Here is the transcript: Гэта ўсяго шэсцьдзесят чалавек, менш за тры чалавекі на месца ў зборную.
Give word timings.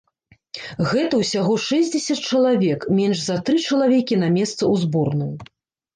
Гэта 0.93 1.19
ўсяго 1.19 1.53
шэсцьдзесят 1.65 2.19
чалавек, 2.31 2.89
менш 3.01 3.17
за 3.27 3.37
тры 3.51 3.57
чалавекі 3.67 4.15
на 4.23 4.35
месца 4.37 4.59
ў 4.59 4.87
зборную. 4.87 5.33